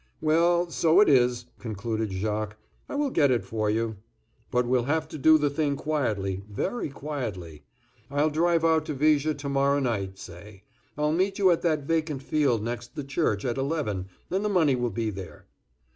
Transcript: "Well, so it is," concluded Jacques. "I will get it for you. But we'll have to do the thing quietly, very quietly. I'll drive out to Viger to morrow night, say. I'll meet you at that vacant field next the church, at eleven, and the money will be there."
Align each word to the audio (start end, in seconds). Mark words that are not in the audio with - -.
"Well, 0.19 0.71
so 0.71 0.99
it 0.99 1.07
is," 1.07 1.45
concluded 1.59 2.11
Jacques. 2.11 2.57
"I 2.89 2.95
will 2.95 3.11
get 3.11 3.29
it 3.29 3.45
for 3.45 3.69
you. 3.69 3.97
But 4.49 4.65
we'll 4.65 4.85
have 4.85 5.07
to 5.09 5.17
do 5.19 5.37
the 5.37 5.51
thing 5.51 5.75
quietly, 5.75 6.41
very 6.49 6.89
quietly. 6.89 7.65
I'll 8.09 8.31
drive 8.31 8.65
out 8.65 8.85
to 8.85 8.95
Viger 8.95 9.35
to 9.35 9.47
morrow 9.47 9.77
night, 9.79 10.17
say. 10.17 10.63
I'll 10.97 11.13
meet 11.13 11.37
you 11.37 11.51
at 11.51 11.61
that 11.61 11.83
vacant 11.83 12.23
field 12.23 12.63
next 12.63 12.95
the 12.95 13.03
church, 13.03 13.45
at 13.45 13.59
eleven, 13.59 14.07
and 14.31 14.43
the 14.43 14.49
money 14.49 14.75
will 14.75 14.89
be 14.89 15.11
there." 15.11 15.45